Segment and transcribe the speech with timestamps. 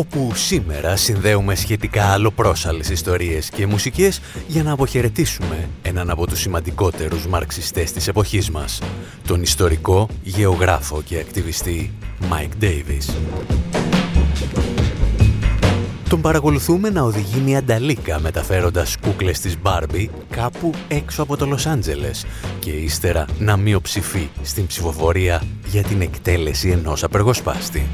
[0.00, 7.26] Όπου σήμερα συνδέουμε σχετικά αλλοπρόσαλες ιστορίες και μουσικές για να αποχαιρετήσουμε έναν από τους σημαντικότερους
[7.26, 8.80] μαρξιστές της εποχής μας,
[9.26, 11.92] τον ιστορικό, γεωγράφο και ακτιβιστή
[12.30, 13.14] Mike Davis.
[16.08, 21.66] Τον παρακολουθούμε να οδηγεί μια νταλίκα μεταφέροντας κούκλες της Μπάρμπι κάπου έξω από το Λος
[21.66, 22.26] Άντζελες
[22.58, 27.86] και ύστερα να μειοψηφεί στην ψηφοφορία για την εκτέλεση ενός απεργοσπάστη.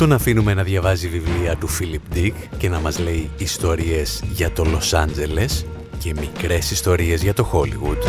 [0.00, 4.64] Τον αφήνουμε να διαβάζει βιβλία του Φίλιπ Ντίκ και να μας λέει ιστορίες για το
[4.64, 5.66] Λος Άντζελες
[5.98, 8.02] και μικρές ιστορίες για το Χόλιγουτ.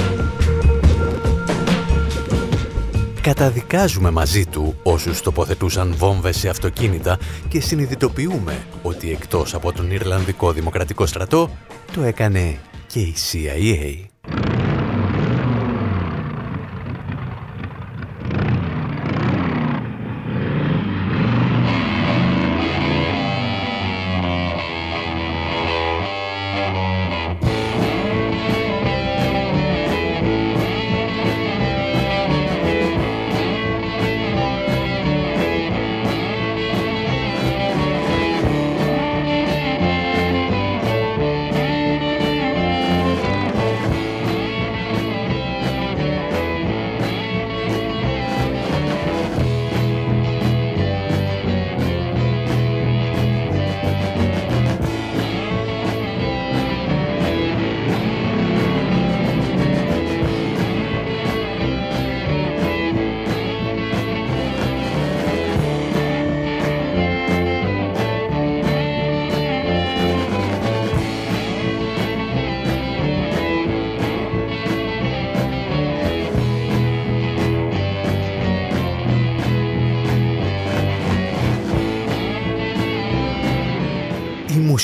[3.22, 7.18] Καταδικάζουμε μαζί του όσους τοποθετούσαν βόμβες σε αυτοκίνητα
[7.48, 11.50] και συνειδητοποιούμε ότι εκτός από τον Ιρλανδικό Δημοκρατικό Στρατό
[11.94, 14.61] το έκανε και η CIA.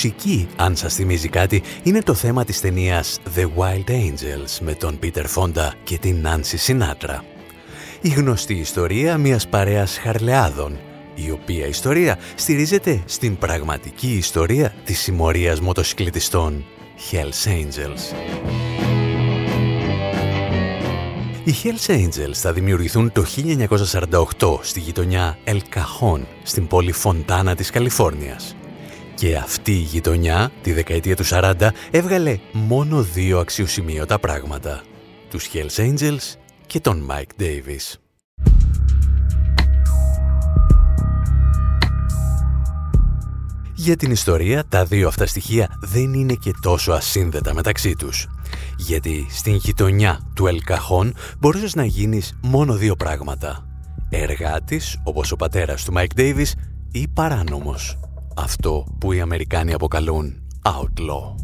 [0.07, 4.99] Μουσική, αν σας θυμίζει κάτι, είναι το θέμα της ταινίας The Wild Angels με τον
[5.03, 7.19] Peter Fonda και την Nancy Sinatra.
[8.01, 10.79] Η γνωστή ιστορία μιας παρέας χαρλεάδων,
[11.15, 16.65] η οποία ιστορία στηρίζεται στην πραγματική ιστορία της συμμορίας μοτοσυκλετιστών
[17.11, 18.15] Hells Angels.
[21.43, 23.25] Οι Hells Angels θα δημιουργηθούν το
[24.39, 28.55] 1948 στη γειτονιά El Cajon, στην πόλη Φοντάνα της Καλιφόρνιας.
[29.17, 34.83] Και αυτή η γειτονιά, τη δεκαετία του 40, έβγαλε μόνο δύο αξιοσημείωτα πράγματα.
[35.29, 36.35] Τους Hells Angels
[36.67, 37.95] και τον Mike Davis.
[43.75, 48.27] Για την ιστορία, τα δύο αυτά στοιχεία δεν είναι και τόσο ασύνδετα μεταξύ τους.
[48.77, 53.67] Γιατί στην γειτονιά του Ελκαχών μπορούσες να γίνεις μόνο δύο πράγματα.
[54.09, 56.51] Εργάτης, όπως ο πατέρας του Mike Davis,
[56.91, 57.97] ή παράνομος,
[58.37, 61.35] αυτό που οι Αμερικάνοι αποκαλούν outlaw.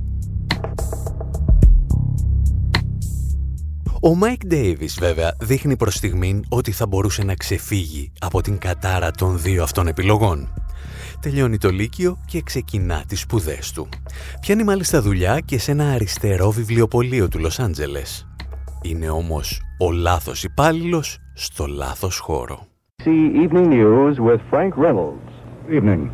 [4.01, 9.11] Ο Μάικ Ντέιβις βέβαια δείχνει προς στιγμήν ότι θα μπορούσε να ξεφύγει από την κατάρα
[9.11, 10.53] των δύο αυτών επιλογών.
[11.19, 13.87] Τελειώνει το Λύκειο και ξεκινά τις σπουδές του.
[14.41, 18.27] Πιάνει μάλιστα δουλειά και σε ένα αριστερό βιβλιοπωλείο του Λος Άντζελες.
[18.81, 22.67] Είναι όμως ο λάθος υπάλληλος στο λάθος χώρο.
[23.03, 25.32] ABC Evening News with Frank Reynolds.
[25.69, 26.09] Evening.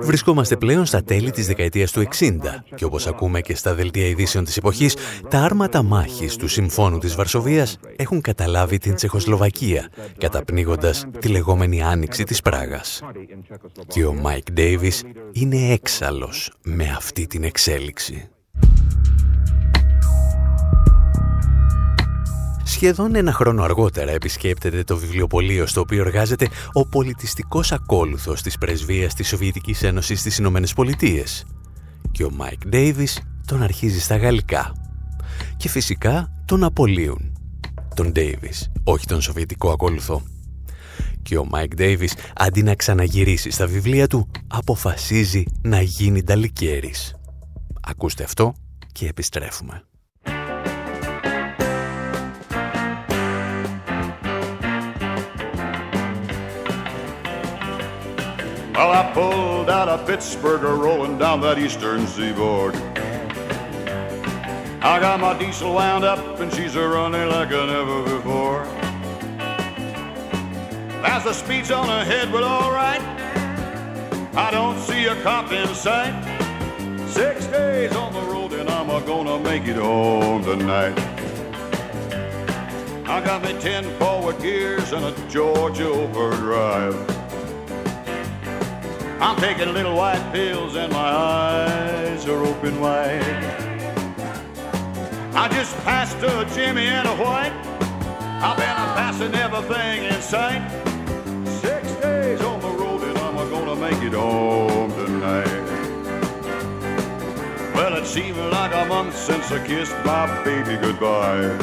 [0.00, 2.04] Βρισκόμαστε πλέον στα τέλη της δεκαετίας του 60
[2.74, 4.96] και όπως ακούμε και στα δελτία ειδήσεων της εποχής,
[5.28, 9.88] τα άρματα μάχης του Συμφώνου της Βαρσοβίας έχουν καταλάβει την Τσεχοσλοβακία,
[10.18, 13.02] καταπνίγοντας τη λεγόμενη άνοιξη της Πράγας.
[13.86, 18.28] Και ο Μάικ Ντέιβις είναι έξαλλος με αυτή την εξέλιξη.
[22.76, 29.14] Σχεδόν ένα χρόνο αργότερα επισκέπτεται το βιβλιοπωλείο στο οποίο εργάζεται ο πολιτιστικός ακόλουθος της πρεσβείας
[29.14, 31.44] της Σοβιετικής Ένωσης στις Ηνωμένες Πολιτείες.
[32.12, 34.72] Και ο Μάικ Ντέιβις τον αρχίζει στα γαλλικά.
[35.56, 37.36] Και φυσικά τον απολύουν.
[37.94, 40.22] Τον Ντέιβις, όχι τον Σοβιετικό ακόλουθο.
[41.22, 47.14] Και ο Μάικ Ντέιβις, αντί να ξαναγυρίσει στα βιβλία του, αποφασίζει να γίνει νταλικέρης.
[47.80, 48.54] Ακούστε αυτό
[48.92, 49.82] και επιστρέφουμε.
[58.76, 62.76] Well, I pulled out of Pittsburgh rolling down that eastern seaboard.
[64.84, 68.64] I got my diesel wound up and she's a running like I never before.
[71.06, 73.00] As the speed's on ahead, but alright.
[74.36, 76.12] I don't see a cop in sight.
[77.08, 80.98] Six days on the road and I'm a gonna make it home tonight.
[83.08, 87.15] I got me ten forward gears and a Georgia overdrive.
[89.18, 93.22] I'm taking little white pills and my eyes are open wide.
[95.34, 97.52] I just passed a Jimmy and a White.
[98.42, 100.62] I've been passing everything in sight.
[101.60, 105.64] Six days on the road and I'm gonna make it home tonight.
[107.74, 111.56] Well, it seems like a month since I kissed my baby goodbye.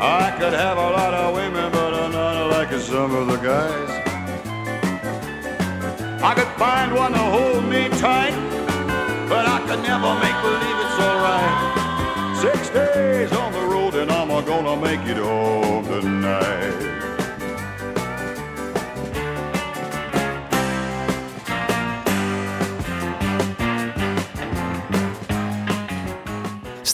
[0.00, 3.93] I could have a lot of women, but I'm not like some of the guys.
[6.24, 8.32] I could find one to hold me tight,
[9.28, 11.54] but I could never make believe it's alright.
[12.40, 17.13] Six days on the road, and I'm gonna make it home tonight.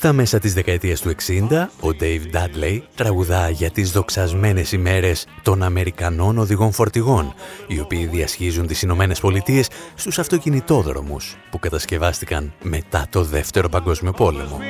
[0.00, 5.62] Στα μέσα της δεκαετίας του 60, ο Dave Dudley τραγουδά για τις δοξασμένες ημέρες των
[5.62, 7.34] Αμερικανών οδηγών φορτηγών,
[7.66, 14.60] οι οποίοι διασχίζουν τις Ηνωμένες Πολιτείες στους αυτοκινητόδρομους που κατασκευάστηκαν μετά το Δεύτερο Παγκόσμιο Πόλεμο.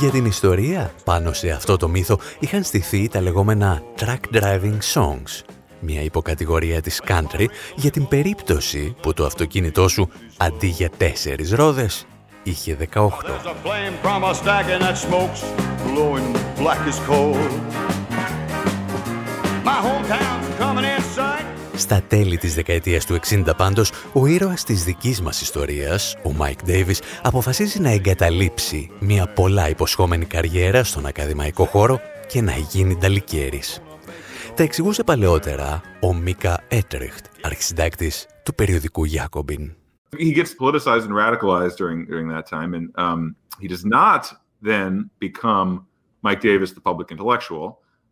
[0.00, 5.44] Για την ιστορία, πάνω σε αυτό το μύθο είχαν στηθεί τα λεγόμενα track driving songs,
[5.84, 7.46] μια υποκατηγορία της country
[7.76, 12.06] για την περίπτωση που το αυτοκίνητό σου αντί για τέσσερις ρόδες
[12.42, 13.08] είχε 18.
[21.76, 26.64] Στα τέλη της δεκαετίας του 60 πάντως, ο ήρωας της δικής μας ιστορίας, ο Μάικ
[26.64, 33.82] Ντέιβις, αποφασίζει να εγκαταλείψει μια πολλά υποσχόμενη καριέρα στον ακαδημαϊκό χώρο και να γίνει νταλικέρης.
[34.56, 39.74] Τα εξηγούσε παλαιότερα ο Μίκα Έτρεχτ, αρχισυντάκτης του περιοδικού Jacobin.
[40.16, 44.22] He gets politicized and radicalized during, during that time, and um, he does not
[44.62, 45.86] then become
[46.22, 47.66] Mike Davis, the public intellectual.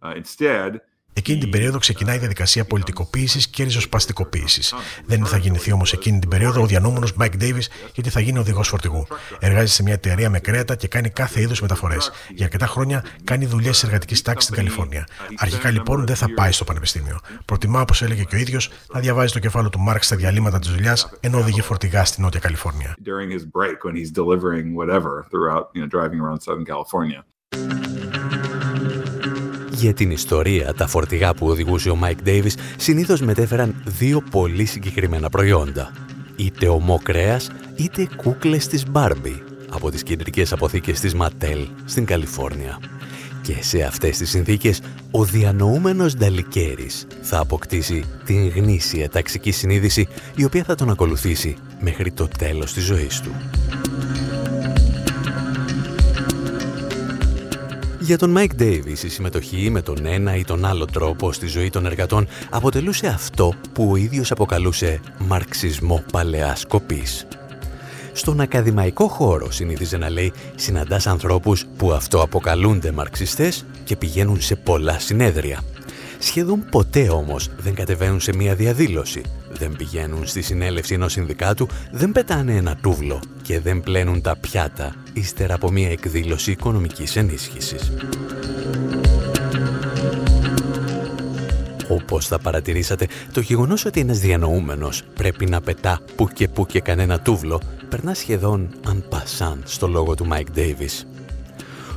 [0.04, 0.80] Uh, instead,
[1.14, 4.74] Εκείνη την περίοδο ξεκινάει η διαδικασία πολιτικοποίησης και ριζοσπαστικοποίησης.
[5.06, 8.68] Δεν θα γεννηθεί όμως εκείνη την περίοδο ο διανόμενος Mike Davis, γιατί θα γίνει οδηγός
[8.68, 9.06] φορτηγού.
[9.38, 12.10] Εργάζεται σε μια εταιρεία με κρέατα και κάνει κάθε είδους μεταφορές.
[12.34, 15.06] Για αρκετά χρόνια κάνει δουλειές της εργατικής τάξης στην Καλιφόρνια.
[15.36, 17.20] Αρχικά λοιπόν δεν θα πάει στο πανεπιστήμιο.
[17.44, 20.70] Προτιμά, όπως έλεγε και ο ίδιος, να διαβάζει το Κεφάλαιο του Μαρξ στα διαλείμματα της
[20.70, 22.96] δουλειάς, ενώ οδηγεί φορτηγά στη Νότια Καλιφόρνια.
[29.82, 35.28] Για την ιστορία, τα φορτηγά που οδηγούσε ο Μάικ Ντέιβις συνήθως μετέφεραν δύο πολύ συγκεκριμένα
[35.28, 35.92] προϊόντα.
[36.36, 42.78] Είτε ωμό κρέας, είτε κούκλες της Μπάρμπι από τις κεντρικές αποθήκες της Ματέλ στην Καλιφόρνια.
[43.42, 44.80] Και σε αυτές τις συνθήκες,
[45.10, 52.12] ο διανοούμενος νταλικέρης θα αποκτήσει την γνήσια ταξική συνείδηση η οποία θα τον ακολουθήσει μέχρι
[52.12, 53.30] το τέλος της ζωής του.
[58.04, 61.70] Για τον Μάικ Ντέιβις η συμμετοχή με τον ένα ή τον άλλο τρόπο στη ζωή
[61.70, 67.26] των εργατών αποτελούσε αυτό που ο ίδιος αποκαλούσε «μαρξισμό παλαιάς κοπής».
[68.12, 74.98] Στον ακαδημαϊκό χώρο συνήθιζε να λέει συναντάς ανθρώπους που αυτοαποκαλούνται μαρξιστές και πηγαίνουν σε πολλά
[74.98, 75.60] συνέδρια.
[76.22, 82.12] Σχεδόν ποτέ όμως δεν κατεβαίνουν σε μία διαδήλωση, δεν πηγαίνουν στη συνέλευση ενός συνδικάτου, δεν
[82.12, 87.92] πετάνε ένα τούβλο και δεν πλένουν τα πιάτα ύστερα από μία εκδήλωση οικονομικής ενίσχυσης.
[91.88, 96.80] Όπως θα παρατηρήσατε, το γεγονός ότι ένας διανοούμενος πρέπει να πετά που και που και
[96.80, 101.06] κανένα τούβλο περνά σχεδόν αν πασάν στο λόγο του Mike Davis.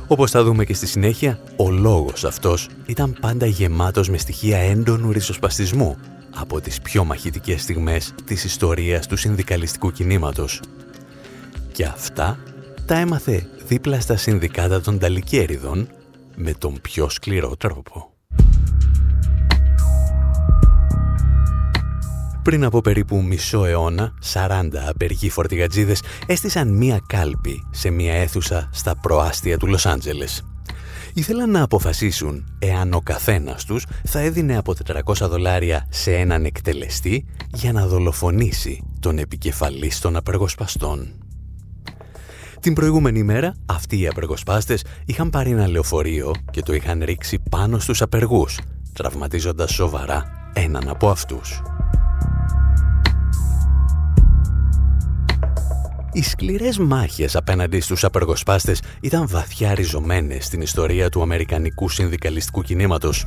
[0.08, 5.12] Όπως θα δούμε και στη συνέχεια, ο λόγος αυτός ήταν πάντα γεμάτος με στοιχεία έντονου
[5.12, 5.96] ριζοσπαστισμού
[6.34, 10.60] από τις πιο μαχητικές στιγμές της ιστορίας του συνδικαλιστικού κινήματος.
[11.72, 12.38] Και αυτά
[12.86, 15.88] τα έμαθε δίπλα στα συνδικάτα των Ταλικέριδων
[16.36, 18.10] με τον πιο σκληρό τρόπο.
[22.46, 28.96] Πριν από περίπου μισό αιώνα, 40 απεργοί φορτηγατζίδες έστησαν μία κάλπη σε μία αίθουσα στα
[28.96, 30.44] προάστια του Λος Άντζελες.
[31.14, 37.26] Ήθελαν να αποφασίσουν εάν ο καθένας τους θα έδινε από 400 δολάρια σε έναν εκτελεστή
[37.54, 41.14] για να δολοφονήσει τον επικεφαλής των απεργοσπαστών.
[42.60, 47.78] Την προηγούμενη μέρα, αυτοί οι απεργοσπάστες είχαν πάρει ένα λεωφορείο και το είχαν ρίξει πάνω
[47.78, 48.58] στους απεργούς,
[48.92, 51.62] τραυματίζοντας σοβαρά έναν από αυτούς.
[56.16, 63.26] Οι σκληρές μάχες απέναντι στους απεργοσπάστες ήταν βαθιά ριζωμένες στην ιστορία του Αμερικανικού συνδικαλιστικού κινήματος.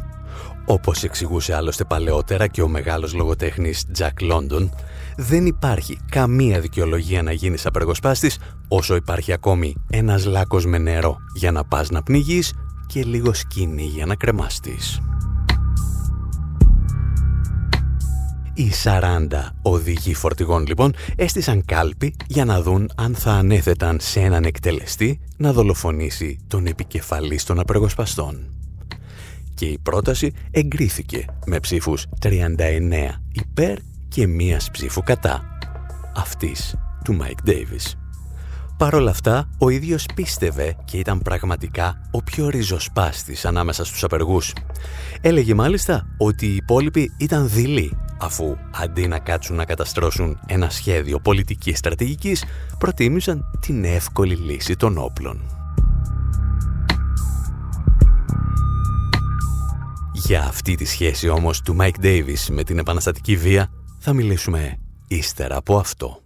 [0.65, 4.69] Όπως εξηγούσε άλλωστε παλαιότερα και ο μεγάλος λογοτέχνης Jack London,
[5.17, 11.51] δεν υπάρχει καμία δικαιολογία να γίνεις απεργοσπάστης όσο υπάρχει ακόμη ένας λάκκος με νερό για
[11.51, 12.53] να πας να πνιγείς
[12.87, 14.99] και λίγο σκηνή για να κρεμάστης.
[18.59, 19.27] Οι 40
[19.61, 25.53] οδηγοί φορτηγών λοιπόν έστησαν κάλπη για να δουν αν θα ανέθεταν σε έναν εκτελεστή να
[25.53, 28.53] δολοφονήσει τον επικεφαλής των απεργοσπαστών.
[29.53, 32.35] Και η πρόταση εγκρίθηκε με ψήφους 39
[33.31, 35.57] υπέρ και μίας ψήφου κατά.
[36.15, 37.97] Αυτής του Μάικ Ντέιβις.
[38.77, 44.53] Παρ' όλα αυτά, ο ίδιος πίστευε και ήταν πραγματικά ο πιο ριζοσπάστης ανάμεσα στους απεργούς.
[45.21, 51.19] Έλεγε μάλιστα ότι οι υπόλοιποι ήταν δειλοί, αφού αντί να κάτσουν να καταστρώσουν ένα σχέδιο
[51.19, 52.43] πολιτικής στρατηγικής,
[52.77, 55.41] προτίμησαν την εύκολη λύση των όπλων.
[60.13, 65.55] Για αυτή τη σχέση όμως του Mike Davis με την επαναστατική βία θα μιλήσουμε ύστερα
[65.55, 66.21] από αυτό.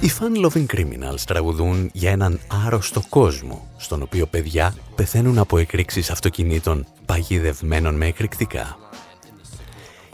[0.00, 6.86] Οι fun-loving criminals τραγουδούν για έναν άρρωστο κόσμο, στον οποίο παιδιά πεθαίνουν από εκρήξεις αυτοκινήτων
[7.06, 8.76] παγιδευμένων με εκρηκτικά.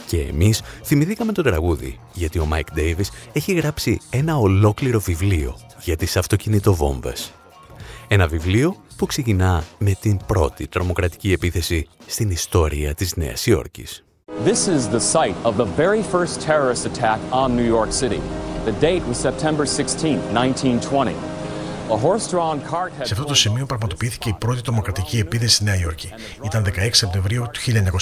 [0.06, 5.96] Και εμείς θυμηθήκαμε το τραγούδι, γιατί ο Mike Davis έχει γράψει ένα ολόκληρο βιβλίο για
[5.96, 7.32] τις αυτοκινητοβόμβες.
[8.08, 14.04] Ένα βιβλίο που ξεκινά με την πρώτη τρομοκρατική επίθεση στην ιστορία της Νέας Υόρκης.
[14.44, 18.20] This is the site of the very first terrorist attack on New York City.
[18.64, 21.33] The date was September 16, 1920.
[23.02, 26.12] Σε αυτό το σημείο πραγματοποιήθηκε η πρώτη τρομοκρατική επίθεση στη Νέα Υόρκη.
[26.42, 28.00] Ήταν 16 Σεπτεμβρίου του 1920.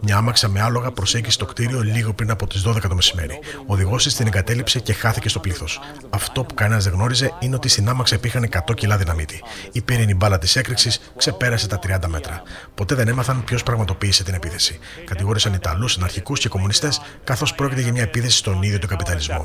[0.00, 3.38] Μια άμαξα με άλογα προσέγγισε το κτίριο λίγο πριν από τις 12 το μεσημέρι.
[3.58, 5.80] Ο οδηγός της την εγκατέλειψε και χάθηκε στο πλήθος.
[6.10, 9.42] Αυτό που κανένας δεν γνώριζε είναι ότι στην άμαξα υπήρχαν 100 κιλά δυναμίτη.
[9.72, 12.42] Η πύρινη μπάλα της έκρηξης ξεπέρασε τα 30 μέτρα.
[12.74, 14.78] Ποτέ δεν έμαθαν ποιος πραγματοποίησε την επίθεση.
[15.04, 19.44] Κατηγόρησαν Ιταλούς, αναρχικούς και κομμουνιστές, καθώς πρόκειται για μια επίθεση στον ίδιο τον καπιταλισμό.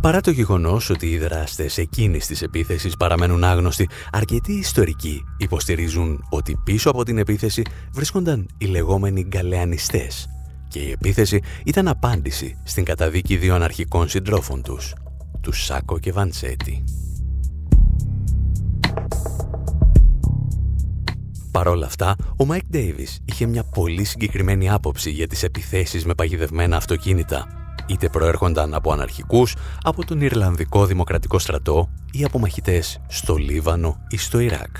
[0.00, 6.56] Παρά το γεγονός ότι οι δράστες εκείνης της επίθεσης παραμένουν άγνωστοι, αρκετοί ιστορικοί υποστηρίζουν ότι
[6.64, 7.62] πίσω από την επίθεση
[7.92, 10.28] βρίσκονταν οι λεγόμενοι γκαλεανιστές
[10.68, 14.94] και η επίθεση ήταν απάντηση στην καταδίκη δύο αναρχικών συντρόφων τους,
[15.40, 16.84] τους Σάκο και Βαντσέτη.
[21.50, 26.14] Παρ' όλα αυτά, ο Μάικ Ντέιβις είχε μια πολύ συγκεκριμένη άποψη για τις επιθέσεις με
[26.14, 27.46] παγιδευμένα αυτοκίνητα,
[27.86, 34.16] είτε προέρχονταν από αναρχικούς, από τον Ιρλανδικό Δημοκρατικό Στρατό ή από μαχητές στο Λίβανο ή
[34.16, 34.76] στο Ιράκ.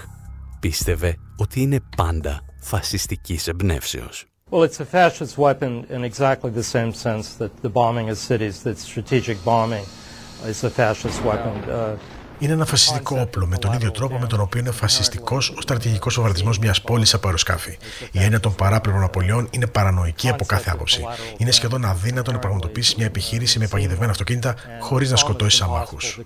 [0.60, 4.24] Πίστευε ότι είναι πάντα φασιστικής εμπνεύσεως.
[4.50, 8.56] Well, it's a fascist weapon in exactly the same sense that the bombing of cities,
[8.64, 9.84] that strategic bombing
[10.52, 11.54] is a fascist weapon.
[11.68, 11.96] Uh,
[12.40, 16.14] είναι ένα φασιστικό όπλο με τον ίδιο τρόπο με τον οποίο είναι φασιστικός ο στρατηγικός
[16.14, 17.78] βομβαρδισμός μιας πόλης από αεροσκάφη.
[18.12, 21.04] Η έννοια των παράπλευρων απωλειών είναι παρανοϊκή από κάθε άποψη.
[21.36, 26.20] Είναι σχεδόν αδύνατο να πραγματοποιήσεις μια επιχείρηση με παγιδευμένα αυτοκίνητα χωρίς να σκοτώσεις αμάχους.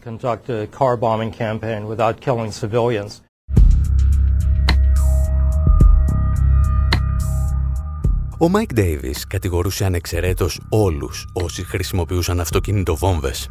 [8.39, 13.49] Ο Μάικ Ντέιβις κατηγορούσε ανεξαιρέτως όλους όσοι χρησιμοποιούσαν αυτοκίνητα βόμβες.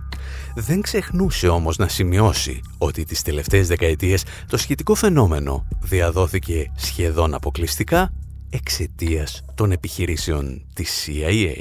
[0.55, 8.13] Δεν ξεχνούσε όμως να σημειώσει ότι τις τελευταίες δεκαετίες το σχετικό φαινόμενο διαδόθηκε σχεδόν αποκλειστικά
[8.49, 11.55] εξαιτίας των επιχειρήσεων της CIA.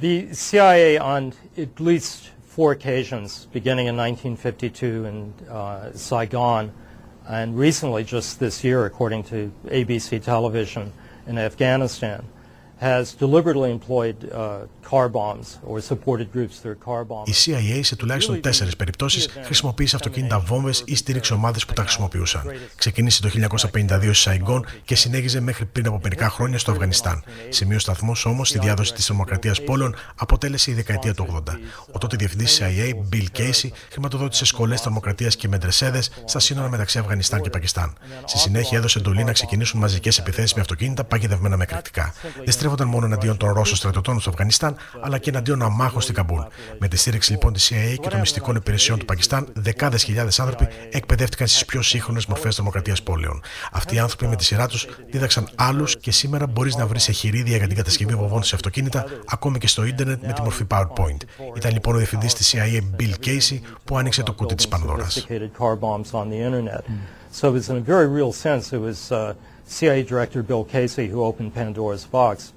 [0.00, 6.72] The CIA on at least four occasions, beginning in 1952 in uh, Saigon,
[7.28, 10.92] and recently just this year, according to ABC television
[11.28, 12.20] in Afghanistan,
[17.24, 22.42] η CIA σε τουλάχιστον τέσσερις περιπτώσεις χρησιμοποίησε αυτοκίνητα βόμβες ή στήριξε ομάδες που τα χρησιμοποιούσαν.
[22.76, 27.24] Ξεκίνησε το 1952 στη Σαϊγκόν και συνέχιζε μέχρι πριν από μερικά χρόνια στο Αφγανιστάν.
[27.48, 31.52] Σημείο σταθμός όμως στη διάδοση της τρομοκρατία πόλεων αποτέλεσε η δεκαετία του 80.
[31.92, 37.40] Ο τότε διευθυντής CIA, Bill Casey, χρηματοδότησε σχολές τρομοκρατία και μεντρεσέδες στα σύνορα μεταξύ Αφγανιστάν
[37.40, 37.96] και Πακιστάν.
[38.24, 42.12] Στη συνέχεια έδωσε εντολή να ξεκινήσουν μαζικές επιθέσεις με αυτοκίνητα παγιδευμένα με κριτικά
[42.64, 46.40] στρέφονταν μόνο εναντίον των Ρώσων στρατιωτών στο Αφγανιστάν, αλλά και εναντίον αμάχων στην Καμπούλ.
[46.78, 50.68] Με τη στήριξη λοιπόν της CIA και των μυστικών υπηρεσιών του Πακιστάν, δεκάδες χιλιάδες άνθρωποι
[50.90, 53.42] εκπαιδεύτηκαν στις πιο σύγχρονες μορφές τρομοκρατίας πόλεων.
[53.72, 57.56] Αυτοί οι άνθρωποι με τη σειρά τους δίδαξαν άλλους και σήμερα μπορείς να βρεις εγχειρίδια
[57.56, 61.22] για την κατασκευή βομβών σε αυτοκίνητα, ακόμη και στο ίντερνετ με τη μορφή PowerPoint.
[61.56, 65.26] Ήταν λοιπόν ο διευθυντής της CIA Bill Casey που άνοιξε το κούτι της Πανδώρας.
[67.40, 69.34] So it was in a very real sense, it was uh,
[69.76, 72.53] CIA Director Bill Casey who opened Pandora's box.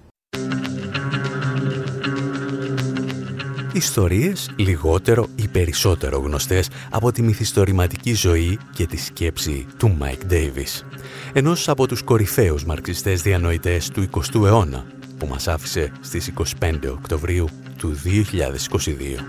[3.77, 10.85] Ιστορίες λιγότερο ή περισσότερο γνωστές από τη μυθιστορηματική ζωή και τη σκέψη του Μάικ Ντέιβις,
[11.33, 14.85] ενός από τους κορυφαίους μαρξιστές διανοητές του 20ου αιώνα,
[15.17, 16.27] που μας άφησε στις
[16.59, 19.23] 25 Οκτωβρίου του 2022.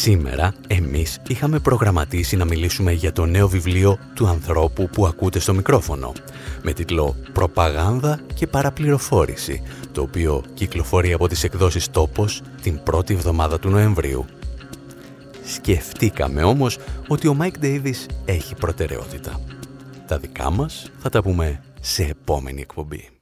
[0.00, 5.54] Σήμερα εμείς είχαμε προγραμματίσει να μιλήσουμε για το νέο βιβλίο του ανθρώπου που ακούτε στο
[5.54, 6.12] μικρόφωνο
[6.62, 13.58] με τίτλο «Προπαγάνδα και παραπληροφόρηση» το οποίο κυκλοφορεί από τις εκδόσεις «Τόπος» την πρώτη εβδομάδα
[13.58, 14.24] του Νοεμβρίου.
[15.44, 19.40] Σκεφτήκαμε όμως ότι ο Μάικ Ντέιβις έχει προτεραιότητα.
[20.06, 23.19] Τα δικά μας θα τα πούμε σε επόμενη εκπομπή.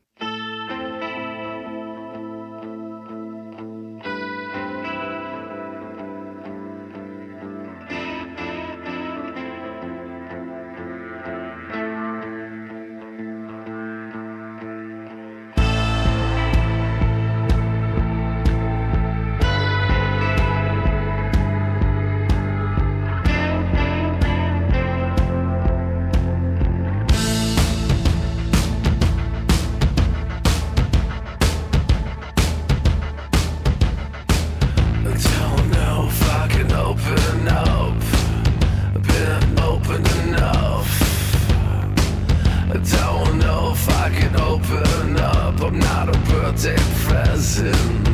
[45.78, 48.07] not a birthday present.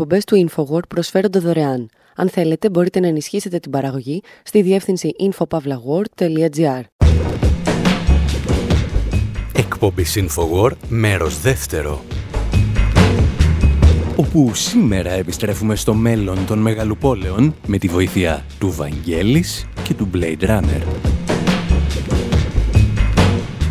[0.00, 1.88] Οι εκπομπές του InfoWord προσφέρονται δωρεάν.
[2.16, 6.82] Αν θέλετε, μπορείτε να ενισχύσετε την παραγωγή στη διεύθυνση infopavlagor.gr.
[9.52, 12.04] Εκπομπή InfoWord, μέρος δεύτερο.
[14.16, 20.44] Όπου σήμερα επιστρέφουμε στο μέλλον των μεγαλοπόλεων με τη βοήθεια του Βαγγέλης και του Blade
[20.48, 20.82] Runner.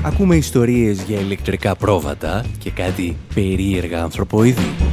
[0.04, 4.89] Ακούμε ιστορίες για ηλεκτρικά πρόβατα και κάτι περίεργα ανθρωποειδή.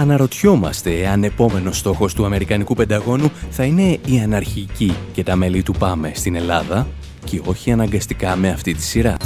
[0.00, 5.74] Αναρωτιόμαστε αν επόμενος στόχος του Αμερικανικού Πενταγώνου θα είναι η αναρχική και τα μέλη του
[5.78, 6.86] Πάμε στην Ελλάδα
[7.24, 9.16] και όχι αναγκαστικά με αυτή τη σειρά.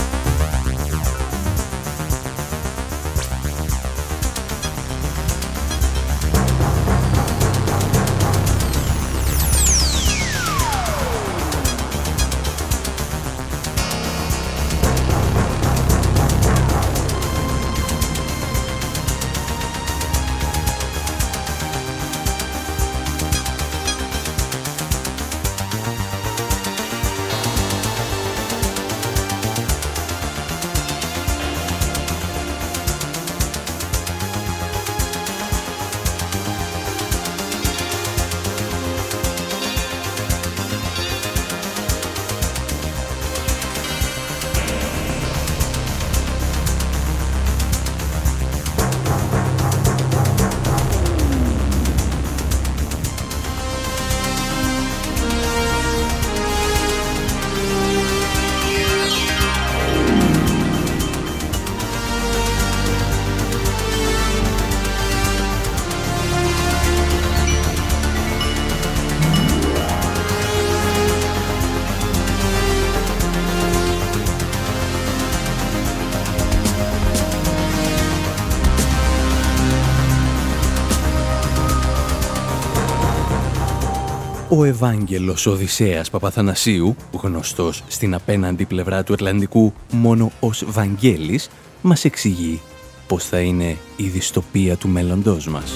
[84.56, 91.50] Ο Ευάγγελος Οδυσσέας Παπαθανασίου, γνωστός στην απέναντι πλευρά του Ατλαντικού μόνο ως Βαγγέλης,
[91.82, 92.60] μας εξηγεί
[93.06, 95.72] πώς θα είναι η δυστοπία του μέλλοντός μας.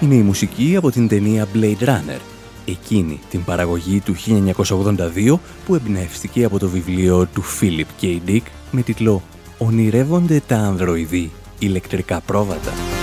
[0.00, 2.20] Είναι η μουσική από την ταινία Blade Runner,
[2.64, 8.18] εκείνη την παραγωγή του 1982 που εμπνεύστηκε από το βιβλίο του Philip K.
[8.26, 9.22] Dick με τίτλο
[9.58, 12.97] «Ονειρεύονται τα ανδροειδή ηλεκτρικά πρόβατα».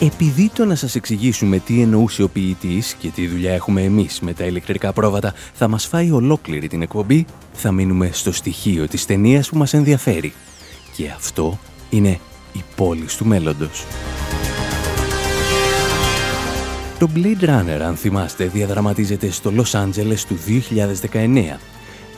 [0.00, 4.32] Επειδή το να σας εξηγήσουμε τι εννοούσε ο ποιητής και τι δουλειά έχουμε εμείς με
[4.32, 9.48] τα ηλεκτρικά πρόβατα θα μας φάει ολόκληρη την εκπομπή, θα μείνουμε στο στοιχείο της ταινίας
[9.48, 10.32] που μας ενδιαφέρει.
[10.96, 11.58] Και αυτό
[11.90, 12.18] είναι
[12.52, 13.84] η πόλη του μέλλοντος.
[16.98, 21.58] Το Blade Runner, αν θυμάστε, διαδραματίζεται στο Los Angeles του 2019.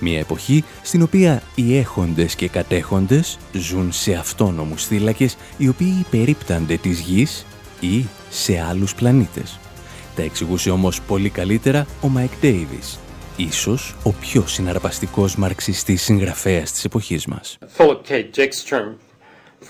[0.01, 6.77] Μια εποχή στην οποία οι έχοντες και κατέχοντες ζουν σε αυτόνομους θύλακες οι οποίοι περίπτανται
[6.77, 7.45] της γης
[7.81, 9.59] ή σε άλλους πλανήτες.
[10.17, 12.99] Τα εξηγούσε όμως πολύ καλύτερα ο Μάικ Ντέιβις,
[13.37, 17.59] ίσως ο πιο συναρπαστικός μαρξιστής συγγραφέας της εποχής μας.
[17.77, 18.25] Philip K.
[18.37, 18.95] Dick's term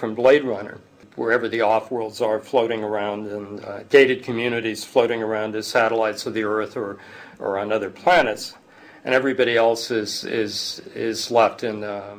[0.00, 0.76] from Blade Runner
[1.16, 6.32] wherever the off-worlds are floating around and uh, gated communities floating around as satellites of
[6.34, 6.98] the Earth or,
[7.38, 8.54] or on other planets.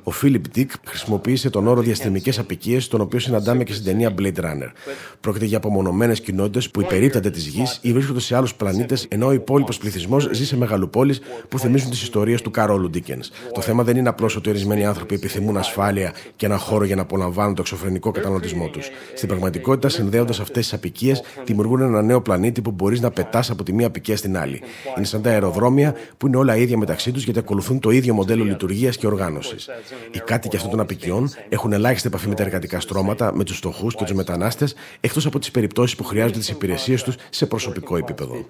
[0.03, 4.39] Ο Φίλιπ Ντίκ χρησιμοποίησε τον όρο διαστημικές απικίες, τον οποίο συναντάμε και στην ταινία Blade
[4.39, 4.71] Runner.
[5.19, 9.31] Πρόκειται για απομονωμένες κοινότητες που υπερίπτανται της γης ή βρίσκονται σε άλλους πλανήτες, ενώ ο
[9.31, 13.29] υπόλοιπος πληθυσμός ζει σε μεγαλοπόλεις που θυμίζουν τις ιστορίες του Καρόλου Ντίκενς.
[13.53, 17.01] Το θέμα δεν είναι απλώς ότι ορισμένοι άνθρωποι επιθυμούν ασφάλεια και ένα χώρο για να
[17.01, 18.89] απολαμβάνουν το εξωφρενικό καταναλωτισμό τους.
[19.15, 23.63] Στην πραγματικότητα, συνδέοντας αυτές τις απικίες, δημιουργούν ένα νέο πλανήτη που μπορείς να πετάς από
[23.63, 24.61] τη μία απικία στην άλλη.
[24.97, 28.13] Είναι σαν τα αεροδρόμια που είναι όλα ίδια ίδια μεταξύ τους γιατί ακολουθούν το ίδιο
[28.13, 29.69] μοντέλο λειτουργίας και οργάνωσης.
[30.11, 33.95] Οι κάτοικοι αυτών των απικιών έχουν ελάχιστη επαφή με τα εργατικά στρώματα, με τους φτωχούς
[33.95, 38.45] και τους μετανάστες, εκτός από τις περιπτώσεις που χρειάζονται τις υπηρεσίες τους σε προσωπικό επίπεδο.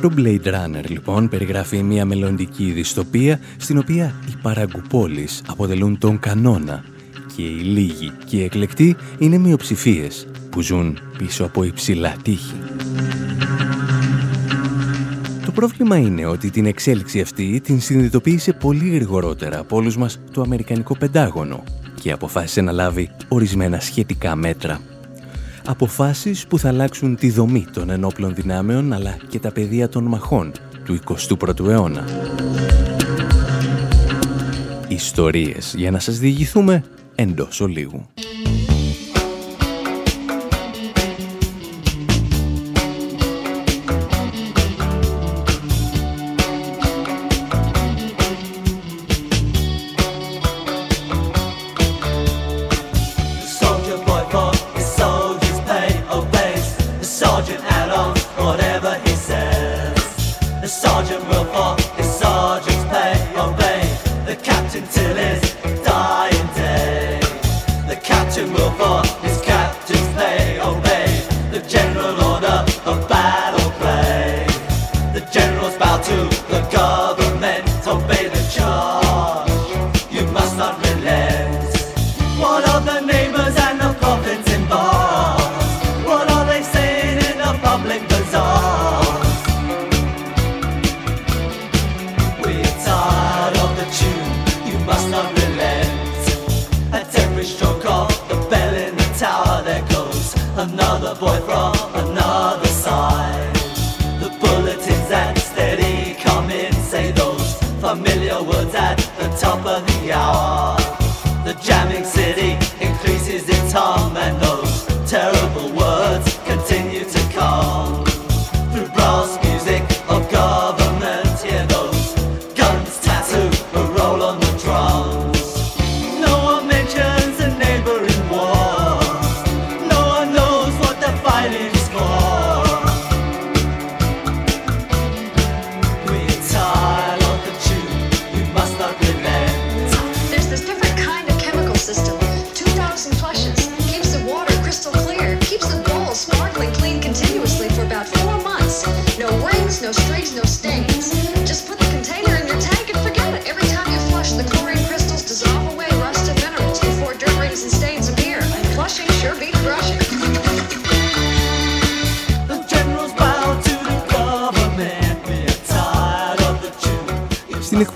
[0.00, 6.84] Το Blade Runner λοιπόν περιγράφει μια μελλοντική δυστοπία στην οποία οι παραγκουπόλεις αποτελούν τον κανόνα
[7.36, 12.54] και οι λίγοι και οι εκλεκτοί είναι μειοψηφίες που ζουν πίσω από υψηλά τείχη.
[15.44, 20.40] Το πρόβλημα είναι ότι την εξέλιξη αυτή την συνειδητοποίησε πολύ γρηγορότερα από όλους μας το
[20.40, 21.62] Αμερικανικό Πεντάγωνο
[22.00, 24.80] και αποφάσισε να λάβει ορισμένα σχετικά μέτρα.
[25.66, 30.52] Αποφάσεις που θα αλλάξουν τη δομή των ενόπλων δυνάμεων αλλά και τα πεδία των μαχών
[30.84, 32.04] του 21ου αιώνα.
[34.88, 36.82] Ιστορίες για να σας διηγηθούμε
[37.14, 38.06] εντός ολίγου.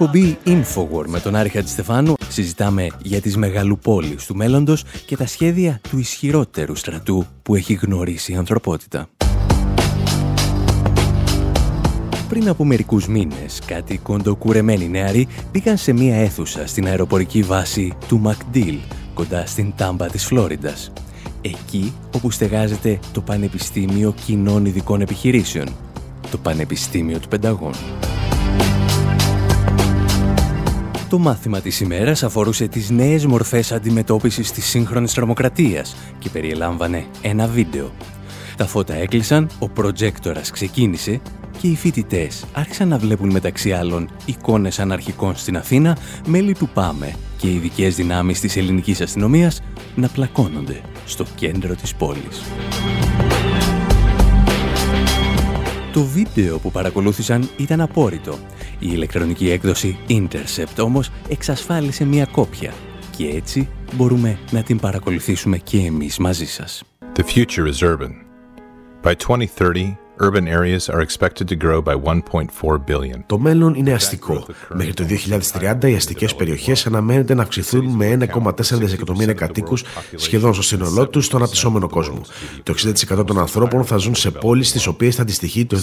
[0.07, 5.81] Εκπομπή Infowar με τον Άρη Χατζηστεφάνου συζητάμε για τις μεγαλοπόλεις του μέλλοντος και τα σχέδια
[5.91, 9.09] του ισχυρότερου στρατού που έχει γνωρίσει η ανθρωπότητα.
[12.29, 18.19] Πριν από μερικούς μήνες, κάτι κοντοκουρεμένοι νεαροί πήγαν σε μία αίθουσα στην αεροπορική βάση του
[18.19, 18.79] Μακντήλ,
[19.15, 20.93] κοντά στην Τάμπα της Φλόριντας.
[21.41, 25.67] Εκεί όπου στεγάζεται το Πανεπιστήμιο Κοινών Ειδικών Επιχειρήσεων,
[26.31, 27.73] το Πανεπιστήμιο του Πενταγών.
[31.17, 37.47] Το μάθημα της ημέρας αφορούσε τις νέες μορφές αντιμετώπισης της σύγχρονης τρομοκρατίας και περιελάμβανε ένα
[37.47, 37.91] βίντεο.
[38.57, 41.21] Τα φώτα έκλεισαν, ο προτζέκτορας ξεκίνησε
[41.61, 47.15] και οι φοιτητές άρχισαν να βλέπουν μεταξύ άλλων εικόνες αναρχικών στην Αθήνα, μέλη του ΠΑΜΕ
[47.37, 49.63] και ειδικές δυνάμεις της ελληνικής αστυνομίας
[49.95, 52.43] να πλακώνονται στο κέντρο της πόλης.
[55.97, 58.39] Το βίντεο που παρακολούθησαν ήταν απόρριτο.
[58.79, 62.73] Η ηλεκτρονική έκδοση Intercept όμως εξασφάλισε μια κόπια
[63.17, 66.83] και έτσι μπορούμε να την παρακολουθήσουμε και εμείς μαζί σας.
[67.17, 68.11] The future is urban.
[69.03, 73.21] By 2030, urban areas are expected to grow by 1.4 billion.
[73.27, 74.47] Το μέλλον είναι αστικό.
[74.75, 75.05] Μέχρι το
[75.81, 81.25] 2030 οι αστικές περιοχές αναμένεται να αυξηθούν με 1,4 δισεκατομμύρια κατοίκους σχεδόν στο σύνολό τους
[81.25, 82.21] στον αναπτυσσόμενο κόσμο.
[82.63, 82.75] Το
[83.19, 85.79] 60% των ανθρώπων θα ζουν σε πόλεις στις οποίες θα αντιστοιχεί το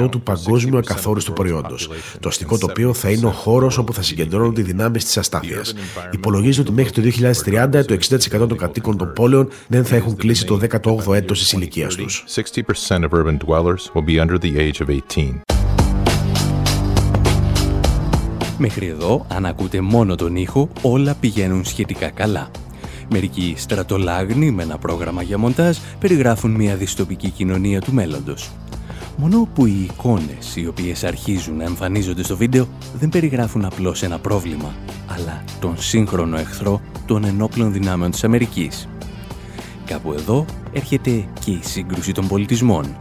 [0.00, 1.90] 70% του παγκόσμιου ακαθόριστου προϊόντος.
[2.20, 5.74] Το αστικό τοπίο θα είναι ο χώρος όπου θα συγκεντρώνονται οι δυνάμεις της αστάθειας.
[6.12, 10.46] Υπολογίζεται ότι μέχρι το 2030 το 60% των κατοίκων των πόλεων δεν θα έχουν κλείσει
[10.46, 12.24] το 18ο έτος της ηλικίας τους.
[13.64, 15.40] 60% of urban dwellers will be under the age of 18.
[18.58, 22.50] Μέχρι εδώ, αν ακούτε μόνο τον ήχο, όλα πηγαίνουν σχετικά καλά.
[23.08, 28.50] Μερικοί στρατολάγνοι με ένα πρόγραμμα για μοντάζ περιγράφουν μια δυστοπική κοινωνία του μέλλοντος.
[29.16, 34.18] Μόνο που οι εικόνες οι οποίες αρχίζουν να εμφανίζονται στο βίντεο δεν περιγράφουν απλώς ένα
[34.18, 34.74] πρόβλημα,
[35.06, 38.88] αλλά τον σύγχρονο εχθρό των ενόπλων δυνάμεων της Αμερικής.
[39.84, 42.96] Κάπου εδώ έρχεται και η σύγκρουση των πολιτισμών,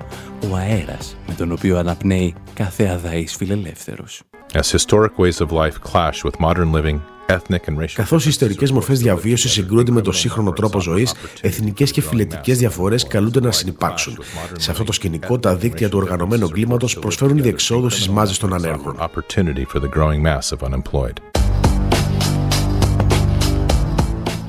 [0.52, 4.22] ο αέρας με τον οποίο αναπνέει κάθε αδαής φιλελεύθερος.
[4.54, 8.72] As historic ways of life clash with modern living, ethnic and racial Καθώς οι ιστορικές
[8.72, 14.18] μορφές διαβίωσης συγκρούνται με το σύγχρονο τρόπο ζωής, εθνικές και φιλετικές διαφορές καλούνται να συνεπάρξουν.
[14.58, 18.98] Σε αυτό το σκηνικό, τα δίκτυα του οργανωμένου εγκλήματο προσφέρουν διεξόδου στι μάζε των ανέργων.
[19.00, 21.18] opportunity for the growing mass of unemployed.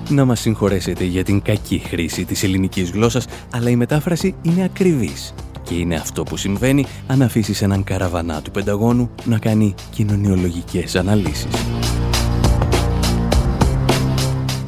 [0.08, 5.34] Να μας συγχωρέσετε για την κακή χρήση της ελληνικής γλώσσας, αλλά η μετάφραση είναι ακριβής.
[5.64, 11.52] Και είναι αυτό που συμβαίνει αν αφήσεις έναν καραβανά του Πενταγώνου να κάνει κοινωνιολογικές αναλύσεις.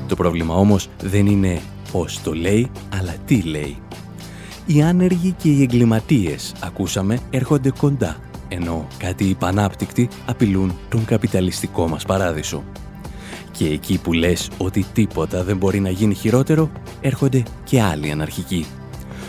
[0.09, 1.61] Το πρόβλημα όμως δεν είναι
[1.93, 3.77] πώς το λέει, αλλά τι λέει.
[4.67, 8.17] Οι άνεργοι και οι εγκληματίες, ακούσαμε, έρχονται κοντά,
[8.49, 12.65] ενώ κάτι υπανάπτυκτοι απειλούν τον καπιταλιστικό μας παράδεισο.
[13.51, 18.67] Και εκεί που λες ότι τίποτα δεν μπορεί να γίνει χειρότερο, έρχονται και άλλοι αναρχικοί.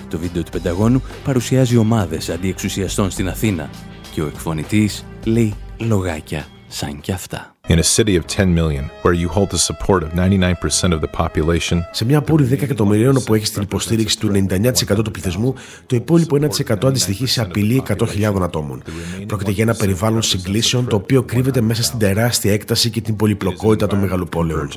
[0.09, 3.69] Το βίντεο του Πενταγώνου παρουσιάζει ομάδες αντιεξουσιαστών στην Αθήνα
[4.11, 7.55] και ο εκφωνητής λέει λογάκια σαν κι αυτά.
[7.69, 11.09] In a city of 10 million, where you hold the support of 99% of the
[11.17, 15.53] population, Σε μια πόλη 10 εκατομμυρίων όπου έχεις την υποστήριξη του 99% του πληθυσμού,
[15.85, 18.83] το υπόλοιπο 1% αντιστοιχεί σε απειλή 100.000 ατόμων.
[19.27, 23.87] Πρόκειται για ένα περιβάλλον συγκλήσεων το οποίο κρύβεται μέσα στην τεράστια έκταση και την πολυπλοκότητα
[23.87, 24.69] των μεγαλοπόλεων.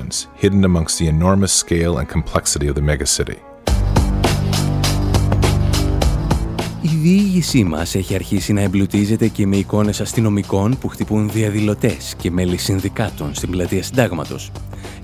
[6.83, 12.31] Η διήγησή μας έχει αρχίσει να εμπλουτίζεται και με εικόνες αστυνομικών που χτυπούν διαδηλωτές και
[12.31, 14.51] μέλη συνδικάτων στην πλατεία συντάγματος.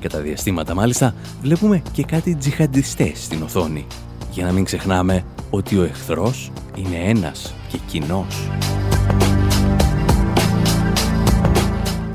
[0.00, 3.86] Κατά διαστήματα μάλιστα βλέπουμε και κάτι τζιχαντιστές στην οθόνη.
[4.30, 8.48] Για να μην ξεχνάμε ότι ο εχθρός είναι ένας και κοινός.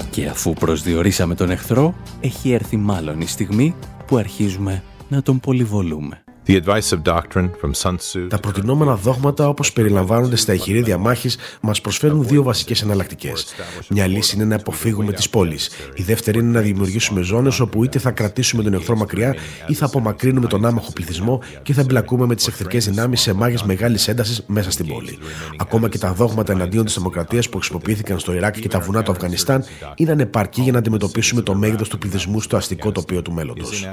[0.09, 3.75] Και αφού προσδιορίσαμε τον εχθρό, έχει έρθει μάλλον η στιγμή
[4.07, 6.23] που αρχίζουμε να τον πολυβολούμε.
[6.51, 11.37] The advice of doctrine from Sun Tzu Τα προτινόμενα δόγματα, όπως περιλαμβάνονται στα ηχηρή μάχης,
[11.61, 13.45] μας προσφέρουν δύο βασικές εναλλακτικές.
[13.89, 15.69] Μια λύση είναι να αποφύγουμε τις πόλεις.
[15.93, 19.35] Η δεύτερη είναι να δημιουργήσουμε ζώνες όπου είτε θα κρατήσουμε τον εχθρό μακριά
[19.67, 23.63] ή θα απομακρύνουμε τον άμαχο πληθυσμό και θα εμπλακούμε με τις εχθρικές δυνάμεις σε μάχες
[23.63, 25.17] μεγάλης έντασης μέσα στην πόλη.
[25.57, 29.11] Ακόμα και τα δόγματα εναντίον της δημοκρατίας που χρησιμοποιήθηκαν στο Ιράκ και τα βουνά του
[29.11, 29.63] Αφγανιστάν
[29.95, 33.85] είναι ανεπαρκή για να αντιμετωπίσουμε το μέγεθος του πληθυσμού στο αστικό τοπίο του μέλλοντος.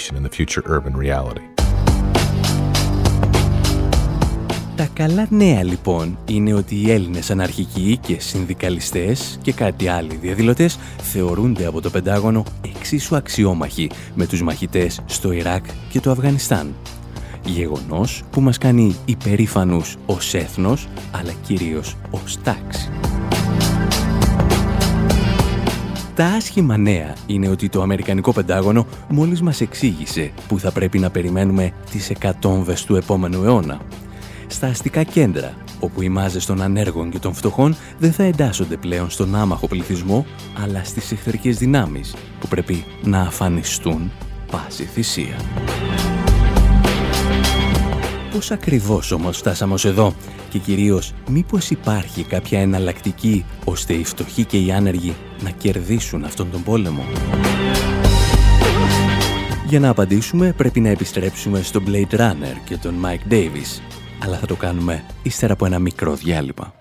[0.00, 1.40] Is inadequate to address the sheer scale of population in the future urban reality.
[4.76, 10.78] Τα καλά νέα λοιπόν είναι ότι οι Έλληνες αναρχικοί και συνδικαλιστές και κάτι άλλοι διαδηλωτές
[11.02, 12.44] θεωρούνται από το Πεντάγωνο
[12.78, 16.74] εξίσου αξιόμαχοι με τους μαχητές στο Ιράκ και το Αφγανιστάν.
[17.44, 22.90] Γεγονός που μας κάνει υπερήφανους ως έθνος αλλά κυρίως ως τάξη.
[26.14, 31.10] Τα άσχημα νέα είναι ότι το Αμερικανικό Πεντάγωνο μόλις μας εξήγησε που θα πρέπει να
[31.10, 33.80] περιμένουμε τις εκατόμβες του επόμενου αιώνα.
[34.46, 39.10] Στα αστικά κέντρα, όπου οι μάζες των ανέργων και των φτωχών δεν θα εντάσσονται πλέον
[39.10, 40.26] στον άμαχο πληθυσμό,
[40.62, 44.10] αλλά στις εχθρικές δυνάμεις, που πρέπει να αφανιστούν
[44.50, 45.36] πάση θυσία.
[48.32, 50.14] Πώς ακριβώς όμως φτάσαμε ως εδώ
[50.48, 56.50] και κυρίως μήπως υπάρχει κάποια εναλλακτική ώστε οι φτωχοί και οι άνεργοι να κερδίσουν αυτόν
[56.50, 57.04] τον πόλεμο.
[59.66, 63.80] Για να απαντήσουμε πρέπει να επιστρέψουμε στο Blade Runner και τον Mike Davis,
[64.18, 66.79] αλλά θα το κάνουμε ύστερα από ένα μικρό διάλειμμα.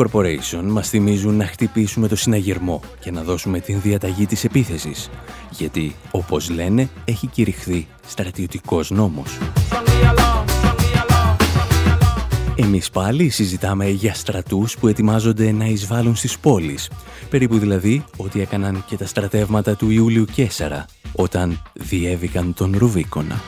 [0.00, 5.10] Corporation μας θυμίζουν να χτυπήσουμε το συναγερμό και να δώσουμε την διαταγή της επίθεσης.
[5.50, 9.38] Γιατί, όπως λένε, έχει κηρυχθεί στρατιωτικός νόμος.
[12.56, 16.90] Εμείς πάλι συζητάμε για στρατούς που ετοιμάζονται να εισβάλλουν στις πόλεις.
[17.30, 23.40] Περίπου δηλαδή ό,τι έκαναν και τα στρατεύματα του Ιούλιου Κέσσαρα όταν διέβηκαν τον Ρουβίκονα.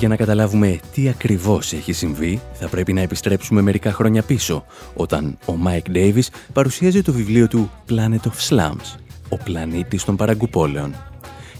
[0.00, 5.38] Για να καταλάβουμε τι ακριβώς έχει συμβεί, θα πρέπει να επιστρέψουμε μερικά χρόνια πίσω, όταν
[5.46, 8.98] ο Mike Davis παρουσίαζε το βιβλίο του Planet of Slums,
[9.28, 10.94] ο πλανήτης των παραγκουπόλεων.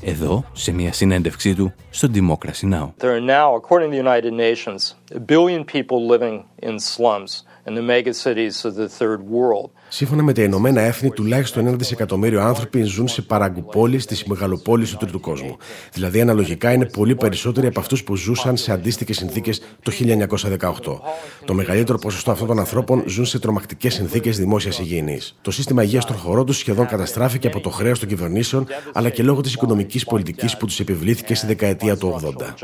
[0.03, 2.93] Εδώ, σε μια συνέντευξή του στο Democracy Now!
[2.99, 7.75] There are now, according to the United Nations, a billion people living in slums in
[7.75, 9.71] the megacities of the third world.
[9.93, 14.97] Σύμφωνα με τα Ηνωμένα Έθνη, τουλάχιστον ένα δισεκατομμύριο άνθρωποι ζουν σε παραγκουπόλεις στι μεγαλοπόλει του
[14.97, 15.57] τρίτου κόσμου.
[15.93, 21.01] Δηλαδή, αναλογικά είναι πολύ περισσότεροι από αυτούς που ζούσαν σε αντίστοιχες συνθήκες το 1918.
[21.45, 25.39] Το μεγαλύτερο ποσοστό αυτών των ανθρώπων ζουν σε τρομακτικές συνθήκες δημόσιας υγιεινής.
[25.43, 29.23] Το σύστημα υγείας των χωρών τους σχεδόν καταστράφηκε από το χρέος των κυβερνήσεων, αλλά και
[29.23, 32.55] λόγω της οικονομικής πολιτικής που τους επιβλήθηκε στη δεκαετία του 80.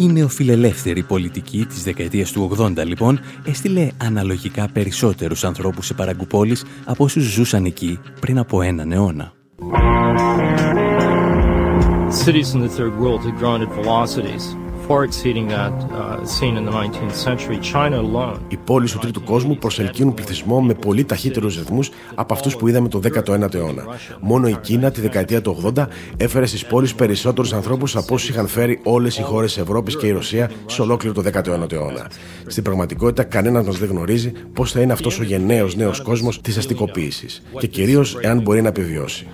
[0.00, 7.04] Η νεοφιλελεύθερη πολιτική της δεκαετίας του 80 λοιπόν έστειλε αναλογικά περισσότερους ανθρώπους σε παραγκουπόλεις από
[7.04, 9.32] όσους ζούσαν εκεί πριν από έναν αιώνα.
[12.24, 14.44] Cities in the third world had grown at velocities
[14.90, 17.58] far exceeding that uh, seen in the 19th century.
[17.72, 18.38] China alone.
[18.48, 22.88] Οι πόλεις του τρίτου κόσμου προσελκύουν πληθυσμό με πολύ ταχύτερους ρυθμούς από αυτούς που είδαμε
[22.88, 23.84] το 19ο αιώνα.
[24.20, 25.86] Μόνο η Κίνα τη δεκαετία του 80
[26.16, 30.06] έφερε στις πόλεις περισσότερους ανθρώπους από όσους είχαν φέρει όλες οι χώρες της Ευρώπης και
[30.06, 32.10] η Ρωσία σε ολόκληρο το 19ο αιώνα.
[32.46, 36.56] Στην πραγματικότητα, κανένας μας δεν γνωρίζει πώς θα είναι αυτός ο γενναίος νέος κόσμος της
[36.56, 39.26] αστικοποίησης και κυρίως εάν μπορεί να επιβιώσει.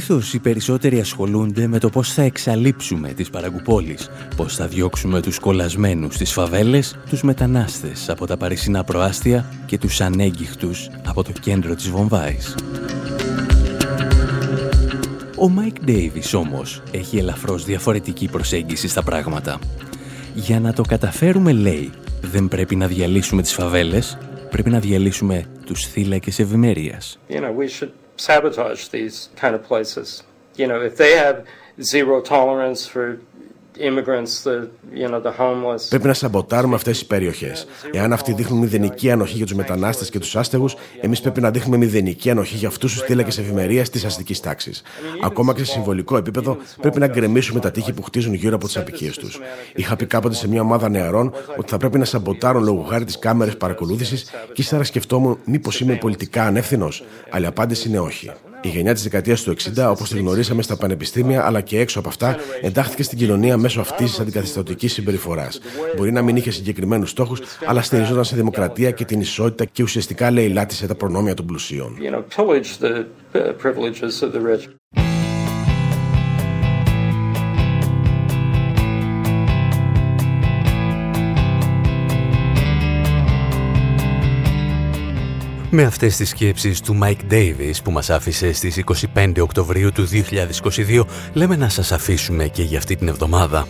[0.00, 5.38] Συνήθως οι περισσότεροι ασχολούνται με το πώς θα εξαλείψουμε τις παραγκουπόλεις, πώς θα διώξουμε τους
[5.38, 11.74] κολλασμένους στις φαβέλες, τους μετανάστες από τα παρισινά προάστια και τους ανέγκυχτους από το κέντρο
[11.74, 12.54] της Βομβάης.
[15.36, 19.58] Ο Μάικ Ντέιβις όμως έχει ελαφρώς διαφορετική προσέγγιση στα πράγματα.
[20.34, 21.90] Για να το καταφέρουμε, λέει,
[22.20, 24.18] δεν πρέπει να διαλύσουμε τις φαβέλες,
[24.50, 27.18] πρέπει να διαλύσουμε τους θύλακες ευημερίας.
[27.28, 27.88] You know,
[28.20, 30.22] sabotage these kind of places.
[30.56, 31.46] You know, if they have
[31.80, 33.20] zero tolerance for
[35.88, 37.66] Πρέπει να σαμποτάρουμε αυτές τις περιοχές.
[37.92, 41.76] Εάν αυτοί δείχνουν μηδενική ανοχή για τους μετανάστες και τους άστεγους, εμείς πρέπει να δείχνουμε
[41.76, 44.82] μηδενική ανοχή για αυτούς τους θύλακες ευημερίας της αστικής τάξης.
[45.22, 48.76] Ακόμα και σε συμβολικό επίπεδο, πρέπει να γκρεμίσουμε τα τείχη που χτίζουν γύρω από τις
[48.76, 49.40] απικίες τους.
[49.74, 53.18] Είχα πει κάποτε σε μια ομάδα νεαρών ότι θα πρέπει να σαμποτάρουν λόγω χάρη τι
[53.18, 57.04] κάμερε παρακολούθησης και ύστερα σκεφτόμουν μήπως είμαι πολιτικά ανεύθυνος.
[57.30, 58.30] Αλλά η απάντηση είναι όχι.
[58.62, 62.08] Η γενιά της δεκαετίας του 60, όπως τη γνωρίσαμε στα πανεπιστήμια αλλά και έξω από
[62.08, 65.60] αυτά, εντάχθηκε στην κοινωνία μέσω αυτής της αντικαθιστατική συμπεριφοράς.
[65.96, 70.30] Μπορεί να μην είχε συγκεκριμένους στόχους, αλλά στηριζόταν σε δημοκρατία και την ισότητα και ουσιαστικά
[70.30, 71.96] λαιλάτισε τα προνόμια των πλουσίων.
[85.72, 88.82] Με αυτές τις σκέψεις του Mike Davis που μας άφησε στις
[89.14, 93.66] 25 Οκτωβρίου του 2022 λέμε να σας αφήσουμε και για αυτή την εβδομάδα.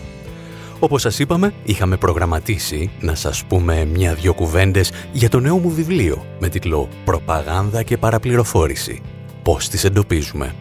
[0.79, 6.25] Όπως σας είπαμε, είχαμε προγραμματίσει να σας πούμε μια-δυο κουβέντες για το νέο μου βιβλίο
[6.39, 9.01] με τίτλο «Προπαγάνδα και παραπληροφόρηση.
[9.43, 10.55] Πώς τις εντοπίζουμε».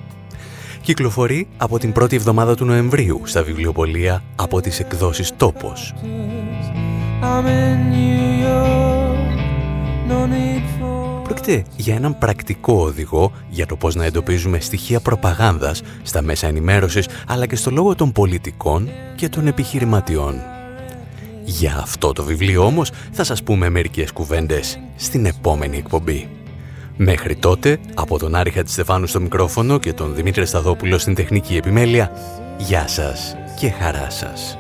[0.81, 5.95] Κυκλοφορεί από την πρώτη εβδομάδα του Νοεμβρίου στα βιβλιοπολία από τις εκδόσεις «Τόπος».
[11.31, 17.09] Πρόκειται για έναν πρακτικό οδηγό για το πώς να εντοπίζουμε στοιχεία προπαγάνδας στα μέσα ενημέρωσης
[17.27, 20.35] αλλά και στο λόγο των πολιτικών και των επιχειρηματιών.
[21.45, 26.29] Για αυτό το βιβλίο όμως θα σας πούμε μερικές κουβέντες στην επόμενη εκπομπή.
[26.97, 32.13] Μέχρι τότε, από τον Άρη Χατζηστεφάνου στο μικρόφωνο και τον Δημήτρη Σταδόπουλο στην τεχνική επιμέλεια,
[32.59, 34.59] γεια σας και χαρά σας.